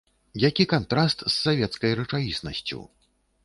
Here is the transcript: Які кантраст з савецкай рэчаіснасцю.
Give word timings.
Які 0.45 0.65
кантраст 0.71 1.21
з 1.27 1.29
савецкай 1.43 1.95
рэчаіснасцю. 2.03 2.79